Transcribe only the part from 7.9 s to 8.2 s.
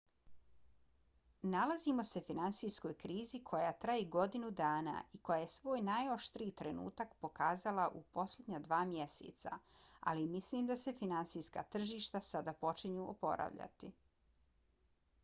u